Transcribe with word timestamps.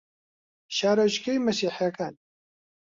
شارۆچکەی 0.75 1.43
مەسیحییەکان 1.45 2.13